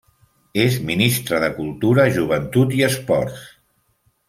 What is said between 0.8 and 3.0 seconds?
Ministra de Cultura, Joventut i